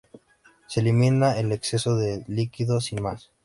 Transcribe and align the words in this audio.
Se 0.65 0.79
elimina 0.79 1.39
el 1.39 1.51
exceso 1.51 1.95
de 1.95 2.23
líquido 2.27 2.81
sin 2.81 3.03
más. 3.03 3.29